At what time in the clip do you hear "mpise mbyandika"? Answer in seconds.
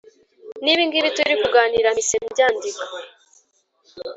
1.95-2.83